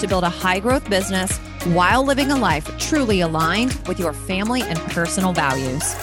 [0.00, 4.62] to build a high growth business while living a life truly aligned with your family
[4.62, 5.94] and personal values.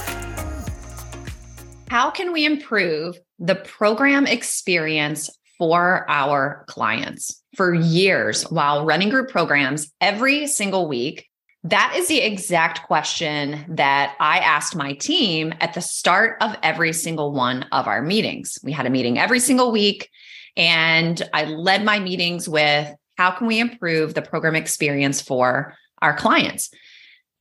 [1.90, 7.44] How can we improve the program experience for our clients?
[7.56, 11.28] For years, while running group programs every single week,
[11.66, 16.94] that is the exact question that I asked my team at the start of every
[16.94, 18.58] single one of our meetings.
[18.64, 20.10] We had a meeting every single week,
[20.58, 26.16] and I led my meetings with how can we improve the program experience for our
[26.16, 26.72] clients?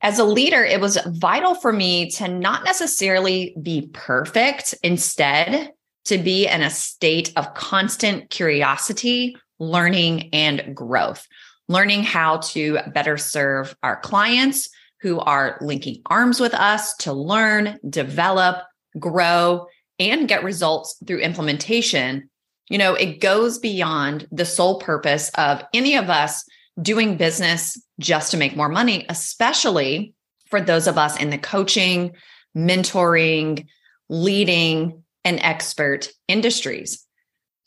[0.01, 5.71] As a leader, it was vital for me to not necessarily be perfect, instead,
[6.05, 11.27] to be in a state of constant curiosity, learning, and growth
[11.71, 17.79] learning how to better serve our clients who are linking arms with us to learn,
[17.89, 18.57] develop,
[18.99, 19.65] grow,
[19.97, 22.29] and get results through implementation.
[22.71, 26.45] You know, it goes beyond the sole purpose of any of us
[26.81, 30.13] doing business just to make more money, especially
[30.49, 32.15] for those of us in the coaching,
[32.55, 33.67] mentoring,
[34.07, 37.05] leading, and expert industries.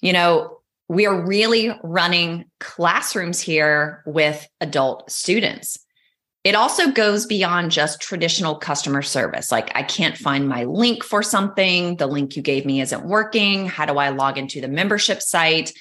[0.01, 5.84] You know, we are really running classrooms here with adult students.
[6.45, 9.51] It also goes beyond just traditional customer service.
[9.51, 11.97] Like, I can't find my link for something.
[11.97, 13.67] The link you gave me isn't working.
[13.67, 15.73] How do I log into the membership site?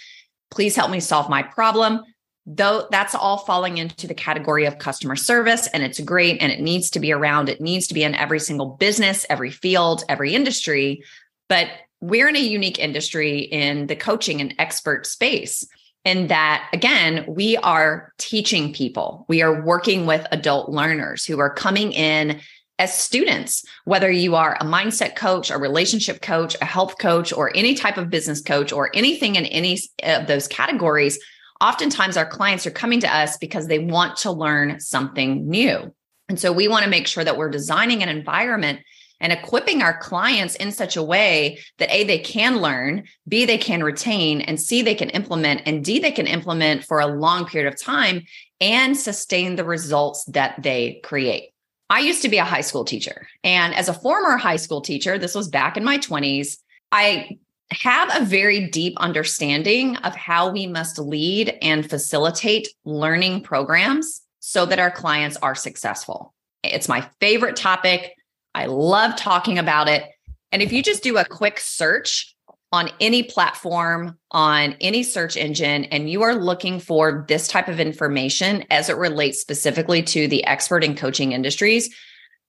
[0.51, 2.01] Please help me solve my problem.
[2.45, 6.61] Though that's all falling into the category of customer service, and it's great and it
[6.61, 7.49] needs to be around.
[7.49, 11.03] It needs to be in every single business, every field, every industry.
[11.49, 11.67] But
[11.99, 15.67] we're in a unique industry in the coaching and expert space
[16.05, 19.25] in that again we are teaching people.
[19.29, 22.41] We are working with adult learners who are coming in
[22.79, 27.55] as students whether you are a mindset coach a relationship coach a health coach or
[27.55, 31.19] any type of business coach or anything in any of those categories
[31.63, 35.93] oftentimes our clients are coming to us because they want to learn something new.
[36.27, 38.81] And so we want to make sure that we're designing an environment
[39.23, 43.57] and equipping our clients in such a way that A, they can learn, B, they
[43.57, 47.45] can retain, and C, they can implement, and D, they can implement for a long
[47.45, 48.23] period of time
[48.61, 51.49] and sustain the results that they create.
[51.89, 53.27] I used to be a high school teacher.
[53.43, 56.57] And as a former high school teacher, this was back in my 20s,
[56.91, 57.39] I
[57.71, 64.65] have a very deep understanding of how we must lead and facilitate learning programs so
[64.65, 66.33] that our clients are successful.
[66.63, 68.13] It's my favorite topic.
[68.55, 70.03] I love talking about it.
[70.51, 72.35] And if you just do a quick search
[72.71, 77.79] on any platform, on any search engine, and you are looking for this type of
[77.79, 81.95] information as it relates specifically to the expert in coaching industries,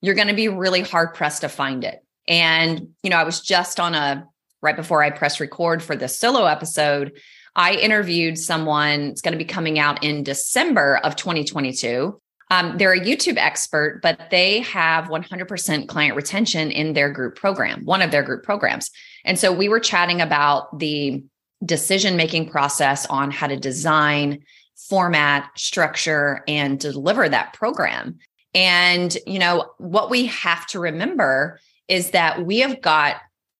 [0.00, 2.02] you're going to be really hard pressed to find it.
[2.26, 4.26] And, you know, I was just on a
[4.62, 7.20] right before I press record for this solo episode,
[7.54, 12.20] I interviewed someone, it's going to be coming out in December of 2022.
[12.50, 17.84] Um, they're a YouTube expert, but they have 100% client retention in their group program,
[17.84, 18.90] one of their group programs.
[19.24, 21.22] And so we were chatting about the
[21.64, 24.44] decision making process on how to design,
[24.76, 28.18] format, structure, and deliver that program.
[28.54, 33.16] And, you know, what we have to remember is that we have got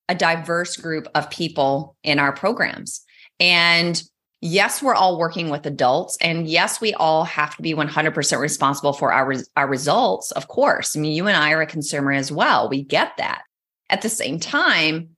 [0.07, 3.03] a diverse group of people in our programs.
[3.39, 4.01] And
[4.45, 6.17] yes, we're all working with adults.
[6.21, 10.95] And yes, we all have to be 100% responsible for our, our results, of course.
[10.95, 12.69] I mean, you and I are a consumer as well.
[12.69, 13.41] We get that.
[13.89, 15.09] At the same time,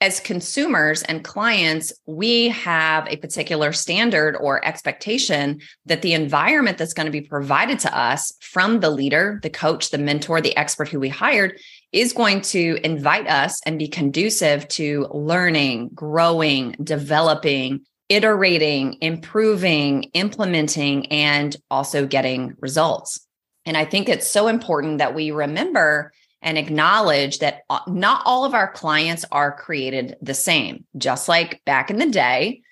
[0.00, 6.92] as consumers and clients, we have a particular standard or expectation that the environment that's
[6.92, 10.88] going to be provided to us from the leader, the coach, the mentor, the expert
[10.88, 11.56] who we hired
[11.92, 21.06] is going to invite us and be conducive to learning, growing, developing, iterating, improving, implementing,
[21.06, 23.26] and also getting results.
[23.64, 26.12] And I think it's so important that we remember
[26.42, 30.84] and acknowledge that uh, not all of our clients are created the same.
[30.98, 32.62] Just like back in the day,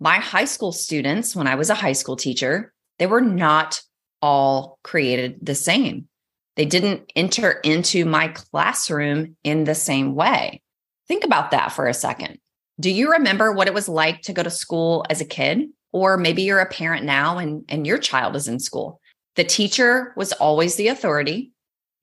[0.00, 3.82] my high school students, when I was a high school teacher, they were not
[4.22, 6.08] all created the same.
[6.56, 10.62] They didn't enter into my classroom in the same way.
[11.06, 12.38] Think about that for a second.
[12.80, 15.68] Do you remember what it was like to go to school as a kid?
[15.92, 19.00] or maybe you're a parent now and, and your child is in school.
[19.36, 21.52] The teacher was always the authority.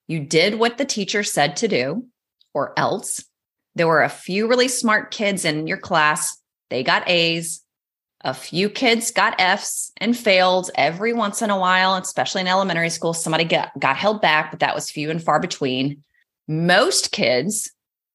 [0.07, 2.05] You did what the teacher said to do,
[2.53, 3.25] or else.
[3.75, 6.37] There were a few really smart kids in your class.
[6.69, 7.61] They got A's.
[8.21, 12.89] A few kids got F's and failed every once in a while, especially in elementary
[12.89, 13.13] school.
[13.13, 16.03] Somebody got, got held back, but that was few and far between.
[16.47, 17.71] Most kids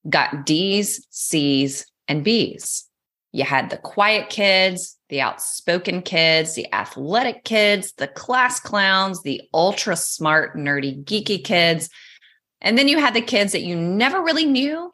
[0.09, 2.87] got D's, C's, and B's.
[3.33, 9.41] You had the quiet kids, the outspoken kids, the athletic kids, the class clowns, the
[9.55, 11.89] ultra smart, nerdy, geeky kids.
[12.61, 14.93] And then you had the kids that you never really knew,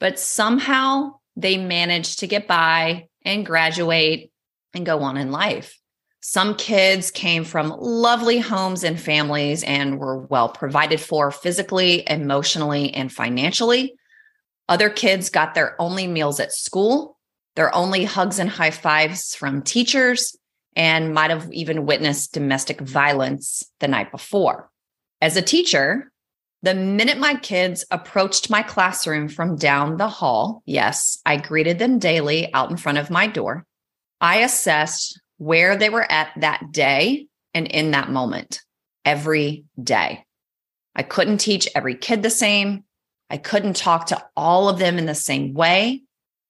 [0.00, 4.32] but somehow they managed to get by and graduate
[4.72, 5.78] and go on in life.
[6.20, 12.94] Some kids came from lovely homes and families and were well provided for physically, emotionally,
[12.94, 13.94] and financially.
[14.68, 17.18] Other kids got their only meals at school,
[17.56, 20.36] their only hugs and high fives from teachers,
[20.76, 24.70] and might have even witnessed domestic violence the night before.
[25.20, 26.10] As a teacher,
[26.62, 31.98] the minute my kids approached my classroom from down the hall, yes, I greeted them
[31.98, 33.66] daily out in front of my door.
[34.20, 38.62] I assessed where they were at that day and in that moment
[39.04, 40.24] every day.
[40.96, 42.83] I couldn't teach every kid the same.
[43.30, 46.02] I couldn't talk to all of them in the same way.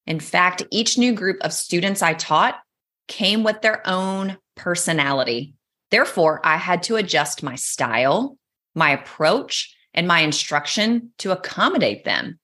[0.07, 2.61] In fact, each new group of students I taught
[3.09, 5.55] came with their own personality.
[5.91, 8.37] Therefore, I had to adjust my style,
[8.75, 12.39] my approach, and my instruction to accommodate them.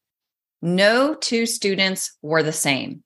[0.63, 3.03] No two students were the same.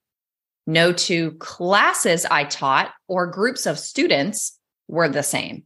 [0.66, 5.64] No two classes I taught or groups of students were the same.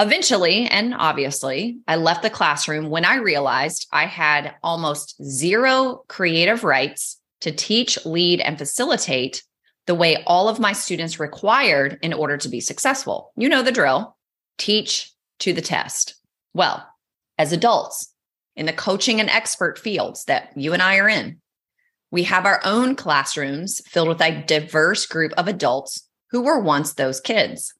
[0.00, 6.62] Eventually, and obviously, I left the classroom when I realized I had almost zero creative
[6.62, 9.42] rights to teach, lead, and facilitate
[9.86, 13.32] the way all of my students required in order to be successful.
[13.36, 14.16] You know the drill
[14.56, 15.10] teach
[15.40, 16.14] to the test.
[16.54, 16.86] Well,
[17.36, 18.12] as adults
[18.54, 21.40] in the coaching and expert fields that you and I are in,
[22.10, 26.92] we have our own classrooms filled with a diverse group of adults who were once
[26.92, 27.74] those kids.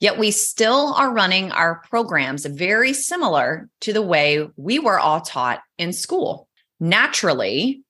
[0.00, 5.20] Yet we still are running our programs very similar to the way we were all
[5.20, 6.48] taught in school.
[6.80, 7.82] Naturally,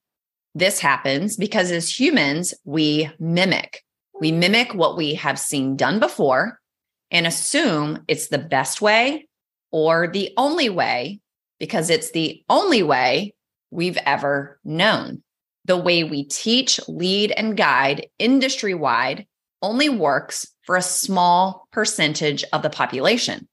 [0.54, 3.82] this happens because as humans, we mimic.
[4.20, 6.60] We mimic what we have seen done before
[7.10, 9.28] and assume it's the best way
[9.72, 11.20] or the only way
[11.58, 13.34] because it's the only way
[13.70, 15.24] we've ever known
[15.64, 19.26] the way we teach, lead, and guide industry wide
[19.62, 23.48] only works for a small percentage of the population.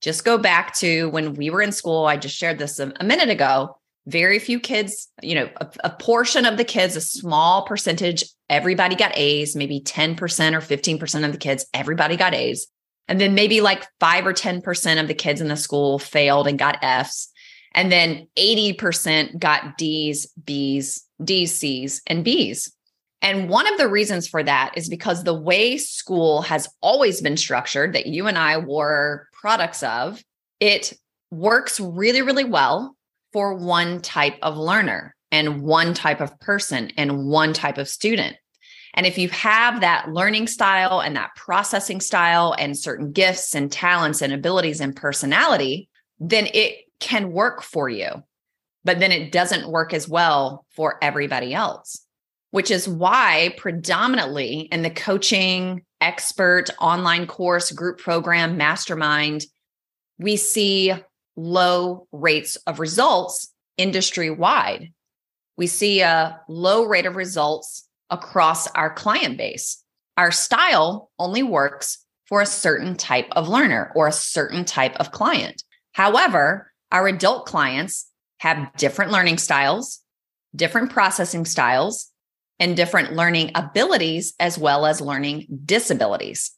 [0.00, 2.06] Just go back to when we were in school.
[2.06, 3.78] I just shared this a, a minute ago.
[4.06, 8.94] Very few kids, you know, a, a portion of the kids, a small percentage, everybody
[8.94, 10.16] got A's, maybe 10%
[10.54, 12.68] or 15% of the kids, everybody got A's.
[13.08, 16.58] And then maybe like five or 10% of the kids in the school failed and
[16.58, 17.28] got F's.
[17.72, 22.72] And then 80% got D's, B's, D's, C's, and B's.
[23.26, 27.36] And one of the reasons for that is because the way school has always been
[27.36, 30.22] structured, that you and I were products of,
[30.60, 30.92] it
[31.32, 32.96] works really, really well
[33.32, 38.36] for one type of learner and one type of person and one type of student.
[38.94, 43.72] And if you have that learning style and that processing style and certain gifts and
[43.72, 45.88] talents and abilities and personality,
[46.20, 48.22] then it can work for you,
[48.84, 52.05] but then it doesn't work as well for everybody else,
[52.56, 59.44] which is why predominantly in the coaching, expert, online course, group program, mastermind,
[60.18, 60.90] we see
[61.36, 64.90] low rates of results industry wide.
[65.58, 69.84] We see a low rate of results across our client base.
[70.16, 75.12] Our style only works for a certain type of learner or a certain type of
[75.12, 75.62] client.
[75.92, 80.00] However, our adult clients have different learning styles,
[80.54, 82.10] different processing styles,
[82.58, 86.52] and different learning abilities, as well as learning disabilities.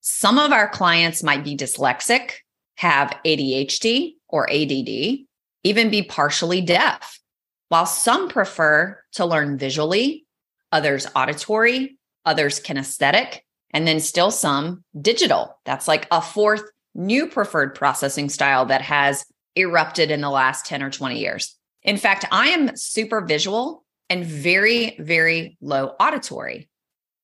[0.00, 2.32] Some of our clients might be dyslexic,
[2.76, 5.18] have ADHD or ADD,
[5.64, 7.20] even be partially deaf,
[7.68, 10.26] while some prefer to learn visually,
[10.72, 13.40] others auditory, others kinesthetic,
[13.72, 15.58] and then still some digital.
[15.64, 16.62] That's like a fourth
[16.94, 19.24] new preferred processing style that has
[19.56, 21.56] erupted in the last 10 or 20 years.
[21.82, 26.68] In fact, I am super visual and very, very low auditory.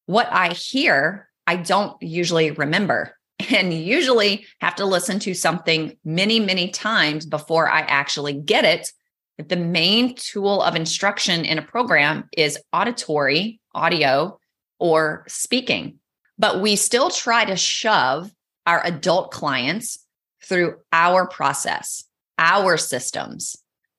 [0.07, 3.17] What I hear, I don't usually remember
[3.51, 8.93] and usually have to listen to something many, many times before I actually get it.
[9.37, 14.39] But the main tool of instruction in a program is auditory, audio,
[14.79, 15.99] or speaking.
[16.37, 18.31] but we still try to shove
[18.67, 20.05] our adult clients
[20.43, 22.05] through our process,
[22.39, 23.57] our systems,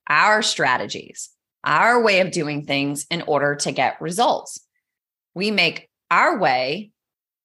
[0.08, 1.30] our strategies,
[1.66, 4.60] our way of doing things in order to get results.
[5.34, 6.92] We make our way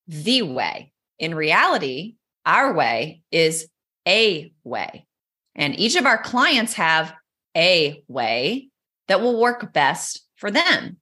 [0.06, 0.92] the way.
[1.18, 3.68] In reality, our way is
[4.06, 5.06] a way.
[5.54, 7.12] And each of our clients have
[7.56, 8.68] a way
[9.08, 10.98] that will work best for them.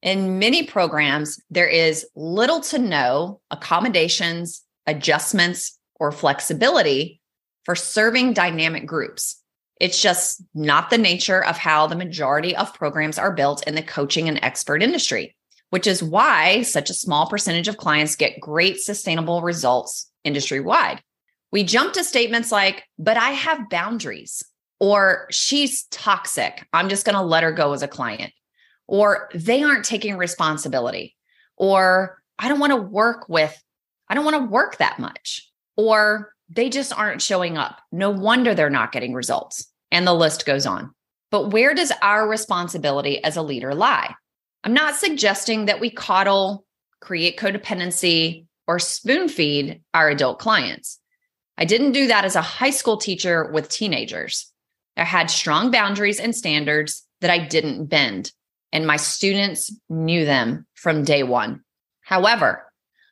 [0.00, 7.20] In many programs, there is little to no accommodations, adjustments, or flexibility
[7.64, 9.41] for serving dynamic groups.
[9.82, 13.82] It's just not the nature of how the majority of programs are built in the
[13.82, 15.34] coaching and expert industry,
[15.70, 21.02] which is why such a small percentage of clients get great sustainable results industry wide.
[21.50, 24.44] We jump to statements like, but I have boundaries,
[24.78, 26.64] or she's toxic.
[26.72, 28.32] I'm just going to let her go as a client
[28.86, 31.16] or they aren't taking responsibility,
[31.56, 33.60] or I don't want to work with,
[34.08, 37.80] I don't want to work that much, or they just aren't showing up.
[37.90, 39.71] No wonder they're not getting results.
[39.92, 40.92] And the list goes on.
[41.30, 44.12] But where does our responsibility as a leader lie?
[44.64, 46.64] I'm not suggesting that we coddle,
[47.00, 50.98] create codependency, or spoon feed our adult clients.
[51.56, 54.52] I didn't do that as a high school teacher with teenagers.
[54.96, 58.32] I had strong boundaries and standards that I didn't bend
[58.72, 61.62] and my students knew them from day one.
[62.00, 62.64] However,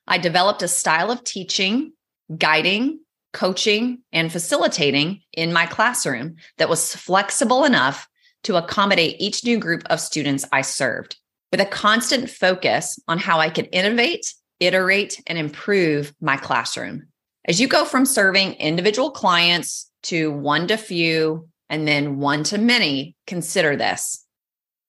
[0.07, 1.93] I developed a style of teaching,
[2.37, 3.01] guiding,
[3.33, 8.09] coaching, and facilitating in my classroom that was flexible enough
[8.45, 11.17] to accommodate each new group of students I served,
[11.51, 17.09] with a constant focus on how I could innovate, iterate, and improve my classroom.
[17.47, 22.59] As you go from serving individual clients to one to few and then one to
[22.59, 24.25] many, consider this.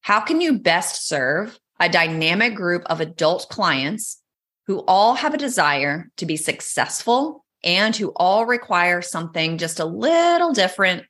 [0.01, 4.21] How can you best serve a dynamic group of adult clients
[4.67, 9.85] who all have a desire to be successful and who all require something just a
[9.85, 11.03] little different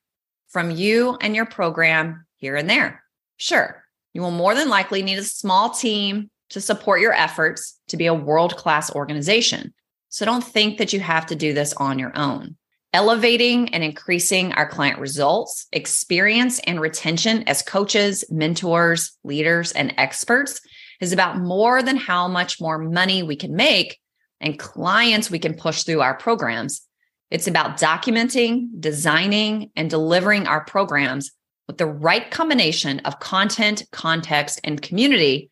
[0.50, 3.04] from you and your program here and there?
[3.38, 7.98] Sure, you will more than likely need a small team to support your efforts to
[7.98, 9.74] be a world class organization.
[10.10, 12.58] So don't think that you have to do this on your own.
[12.94, 20.60] Elevating and increasing our client results, experience, and retention as coaches, mentors, leaders, and experts
[21.00, 23.98] is about more than how much more money we can make
[24.42, 26.82] and clients we can push through our programs.
[27.30, 31.32] It's about documenting, designing, and delivering our programs
[31.68, 35.50] with the right combination of content, context, and community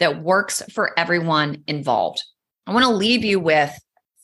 [0.00, 2.24] that works for everyone involved.
[2.66, 3.72] I want to leave you with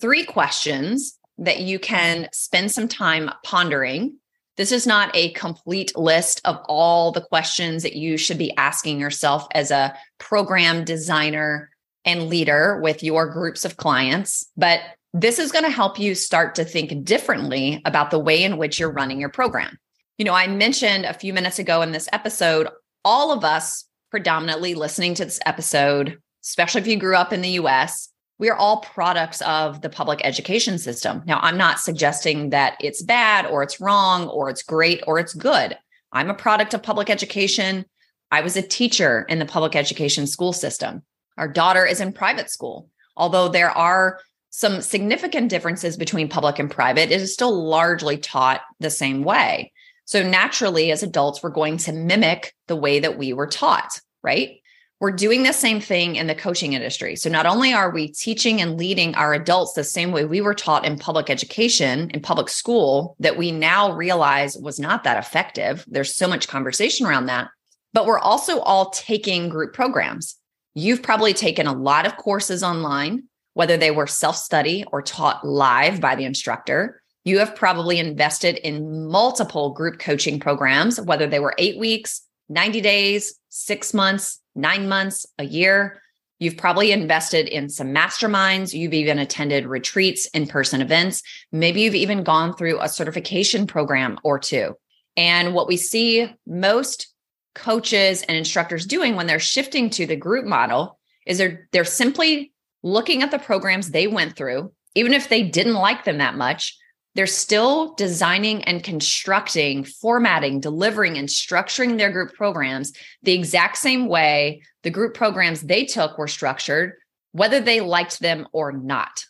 [0.00, 4.16] three questions that you can spend some time pondering.
[4.56, 8.98] This is not a complete list of all the questions that you should be asking
[8.98, 11.70] yourself as a program designer
[12.06, 14.80] and leader with your groups of clients, but
[15.12, 18.78] this is going to help you start to think differently about the way in which
[18.78, 19.78] you're running your program.
[20.18, 22.68] You know, I mentioned a few minutes ago in this episode,
[23.04, 27.50] all of us predominantly listening to this episode, especially if you grew up in the
[27.50, 28.08] US,
[28.38, 31.22] we are all products of the public education system.
[31.26, 35.34] Now, I'm not suggesting that it's bad or it's wrong or it's great or it's
[35.34, 35.76] good.
[36.12, 37.86] I'm a product of public education.
[38.30, 41.02] I was a teacher in the public education school system.
[41.36, 42.88] Our daughter is in private school.
[43.16, 48.62] Although there are some significant differences between public and private, it is still largely taught
[48.80, 49.72] the same way.
[50.04, 54.60] So, naturally, as adults, we're going to mimic the way that we were taught, right?
[54.98, 57.16] we're doing the same thing in the coaching industry.
[57.16, 60.54] So not only are we teaching and leading our adults the same way we were
[60.54, 65.84] taught in public education, in public school, that we now realize was not that effective.
[65.86, 67.48] There's so much conversation around that.
[67.92, 70.36] But we're also all taking group programs.
[70.78, 75.42] You've probably taken a lot of courses online, whether they were self study or taught
[75.42, 77.00] live by the instructor.
[77.24, 82.82] You have probably invested in multiple group coaching programs, whether they were eight weeks, 90
[82.82, 86.02] days, six months, nine months, a year.
[86.40, 88.74] You've probably invested in some masterminds.
[88.74, 91.22] You've even attended retreats, in person events.
[91.52, 94.74] Maybe you've even gone through a certification program or two.
[95.16, 97.14] And what we see most
[97.56, 102.52] coaches and instructors doing when they're shifting to the group model is they're, they're simply
[102.84, 106.78] looking at the programs they went through, even if they didn't like them that much,
[107.16, 114.06] they're still designing and constructing, formatting, delivering, and structuring their group programs the exact same
[114.06, 116.92] way the group programs they took were structured,
[117.32, 119.24] whether they liked them or not.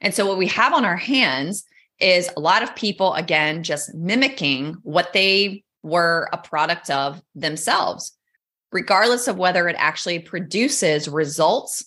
[0.00, 1.64] And so, what we have on our hands
[2.00, 8.16] is a lot of people, again, just mimicking what they were a product of themselves,
[8.72, 11.84] regardless of whether it actually produces results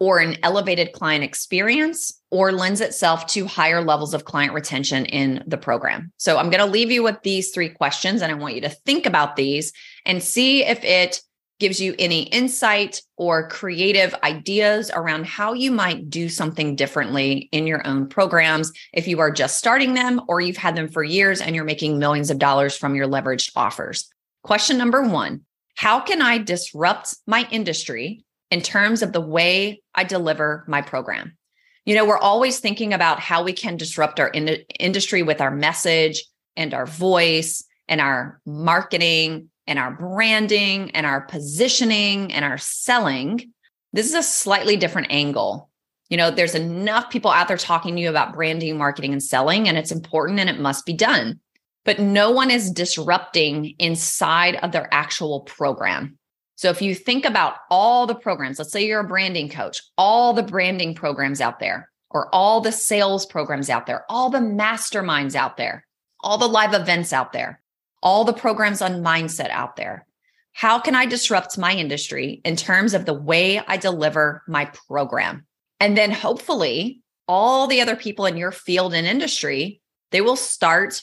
[0.00, 5.42] or an elevated client experience or lends itself to higher levels of client retention in
[5.46, 6.12] the program.
[6.16, 8.68] So I'm going to leave you with these three questions and I want you to
[8.68, 9.72] think about these
[10.04, 11.20] and see if it
[11.60, 17.66] gives you any insight or creative ideas around how you might do something differently in
[17.66, 21.40] your own programs if you are just starting them or you've had them for years
[21.40, 24.08] and you're making millions of dollars from your leveraged offers.
[24.42, 25.42] Question number one
[25.76, 31.36] How can I disrupt my industry in terms of the way I deliver my program.
[31.84, 35.50] You know, we're always thinking about how we can disrupt our in- industry with our
[35.50, 36.24] message
[36.56, 43.52] and our voice and our marketing and our branding and our positioning and our selling.
[43.92, 45.70] This is a slightly different angle.
[46.10, 49.68] You know, there's enough people out there talking to you about branding, marketing, and selling,
[49.68, 51.40] and it's important and it must be done.
[51.84, 56.18] But no one is disrupting inside of their actual program.
[56.56, 60.32] So if you think about all the programs, let's say you're a branding coach, all
[60.32, 65.34] the branding programs out there, or all the sales programs out there, all the masterminds
[65.34, 65.84] out there,
[66.20, 67.60] all the live events out there,
[68.04, 70.06] all the programs on mindset out there.
[70.52, 75.46] How can I disrupt my industry in terms of the way I deliver my program?
[75.80, 79.80] And then hopefully all the other people in your field and industry,
[80.12, 81.02] they will start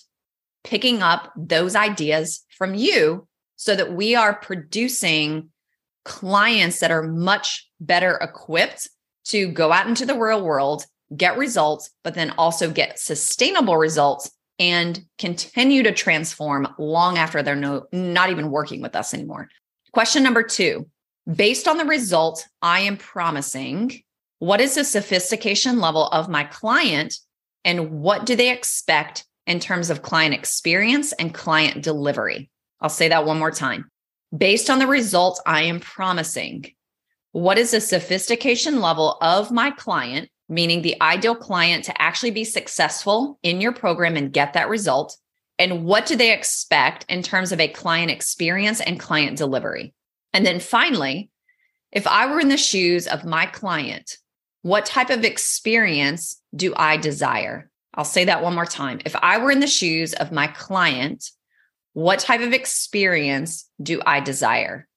[0.63, 5.49] picking up those ideas from you so that we are producing
[6.05, 8.87] clients that are much better equipped
[9.25, 14.31] to go out into the real world, get results, but then also get sustainable results
[14.61, 19.49] and continue to transform long after they're no, not even working with us anymore.
[19.91, 20.87] Question number two
[21.31, 24.03] based on the results I am promising,
[24.39, 27.15] what is the sophistication level of my client
[27.65, 32.49] and what do they expect in terms of client experience and client delivery?
[32.79, 33.89] I'll say that one more time.
[34.35, 36.71] Based on the results I am promising,
[37.31, 42.43] what is the sophistication level of my client, meaning the ideal client to actually be
[42.43, 45.17] successful in your program and get that result?
[45.57, 49.93] And what do they expect in terms of a client experience and client delivery?
[50.33, 51.29] And then finally,
[51.91, 54.17] if I were in the shoes of my client,
[54.61, 57.71] what type of experience do I desire?
[57.93, 58.99] I'll say that one more time.
[59.05, 61.31] If I were in the shoes of my client,
[61.93, 64.87] what type of experience do I desire?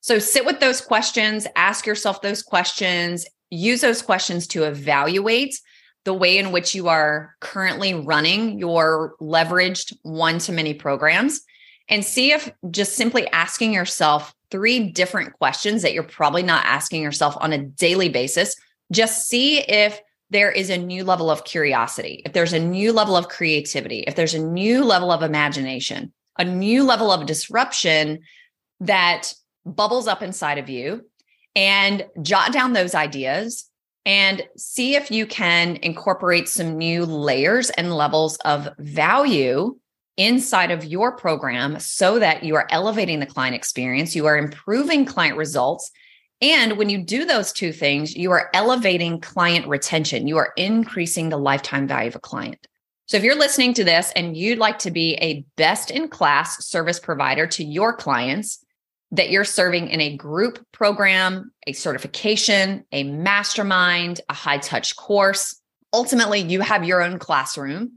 [0.00, 5.60] So sit with those questions, ask yourself those questions, use those questions to evaluate
[6.04, 11.40] the way in which you are currently running your leveraged one to many programs
[11.88, 17.02] and see if just simply asking yourself three different questions that you're probably not asking
[17.02, 18.54] yourself on a daily basis,
[18.92, 23.16] just see if there is a new level of curiosity, if there's a new level
[23.16, 28.20] of creativity, if there's a new level of imagination a new level of disruption
[28.80, 29.34] that
[29.66, 31.04] bubbles up inside of you
[31.58, 33.68] and jot down those ideas
[34.06, 39.76] and see if you can incorporate some new layers and levels of value
[40.16, 45.04] inside of your program so that you are elevating the client experience, you are improving
[45.04, 45.90] client results.
[46.40, 51.28] And when you do those two things, you are elevating client retention, you are increasing
[51.28, 52.68] the lifetime value of a client.
[53.06, 56.64] So if you're listening to this and you'd like to be a best in class
[56.64, 58.64] service provider to your clients
[59.10, 65.60] that you're serving in a group program, a certification, a mastermind, a high touch course,
[65.92, 67.92] ultimately you have your own classroom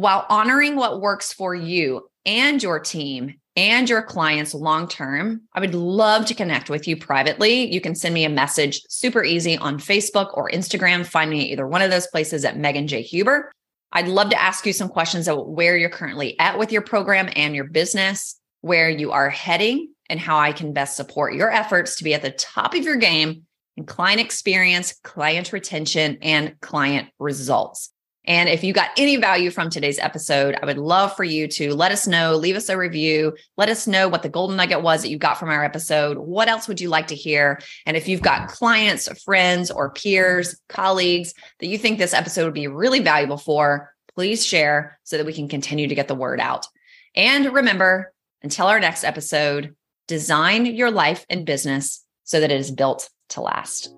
[0.00, 5.60] while honoring what works for you and your team and your clients long term, I
[5.60, 7.70] would love to connect with you privately.
[7.70, 11.04] You can send me a message super easy on Facebook or Instagram.
[11.04, 13.02] Find me at either one of those places at Megan J.
[13.02, 13.52] Huber.
[13.92, 17.28] I'd love to ask you some questions about where you're currently at with your program
[17.36, 21.96] and your business, where you are heading, and how I can best support your efforts
[21.96, 23.46] to be at the top of your game
[23.76, 27.90] in client experience, client retention, and client results.
[28.26, 31.74] And if you got any value from today's episode, I would love for you to
[31.74, 35.02] let us know, leave us a review, let us know what the golden nugget was
[35.02, 36.18] that you got from our episode.
[36.18, 37.60] What else would you like to hear?
[37.86, 42.54] And if you've got clients, friends, or peers, colleagues that you think this episode would
[42.54, 46.40] be really valuable for, please share so that we can continue to get the word
[46.40, 46.66] out.
[47.14, 49.74] And remember, until our next episode,
[50.10, 53.94] design your life and business so that it is built to last.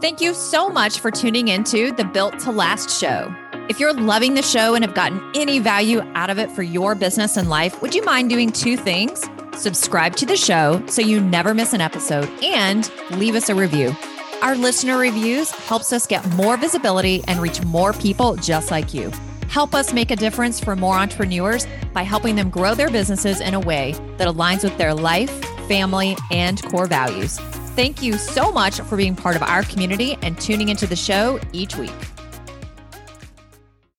[0.00, 3.34] Thank you so much for tuning into the Built to Last show.
[3.68, 6.94] If you're loving the show and have gotten any value out of it for your
[6.94, 9.24] business and life, would you mind doing two things?
[9.56, 13.92] Subscribe to the show so you never miss an episode and leave us a review.
[14.40, 19.10] Our listener reviews helps us get more visibility and reach more people just like you.
[19.54, 23.54] Help us make a difference for more entrepreneurs by helping them grow their businesses in
[23.54, 25.30] a way that aligns with their life,
[25.68, 27.38] family, and core values.
[27.76, 31.38] Thank you so much for being part of our community and tuning into the show
[31.52, 31.92] each week.